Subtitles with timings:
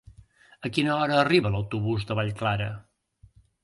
[0.69, 2.75] A quina hora arriba l'autobús de Vallclara?